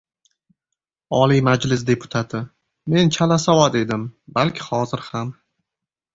[1.17, 2.41] Oliy Majlis deputati:
[2.95, 4.09] «Men chalasavod edim,
[4.41, 5.33] balki hozir ham...»